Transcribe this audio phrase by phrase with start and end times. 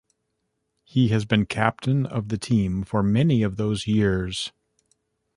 [0.83, 4.51] He has been captain of the team for many of those years.